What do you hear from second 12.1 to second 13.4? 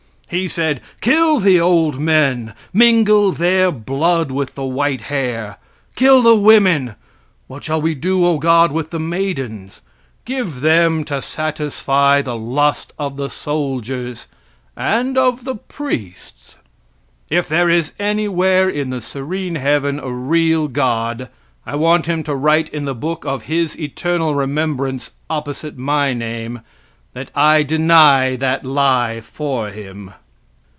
the lust of the